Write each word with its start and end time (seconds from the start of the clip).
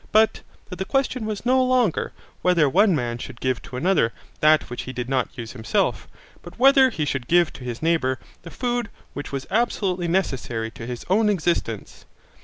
But 0.11 0.41
that 0.71 0.77
the 0.77 0.83
question 0.85 1.27
was 1.27 1.45
no 1.45 1.63
longer 1.63 2.11
whether 2.41 2.67
one 2.67 2.95
man 2.95 3.19
should 3.19 3.39
give 3.39 3.61
to 3.61 3.75
another 3.75 4.11
that 4.39 4.67
which 4.67 4.81
he 4.89 4.93
did 4.93 5.07
not 5.07 5.37
use 5.37 5.51
himself, 5.51 6.07
but 6.41 6.57
whether 6.57 6.89
he 6.89 7.05
should 7.05 7.27
give 7.27 7.53
to 7.53 7.63
his 7.63 7.83
neighbour 7.83 8.17
the 8.41 8.49
food 8.49 8.89
which 9.13 9.31
was 9.31 9.45
absolutely 9.51 10.07
necessary 10.07 10.71
to 10.71 10.87
his 10.87 11.05
own 11.07 11.29
existence. 11.29 12.05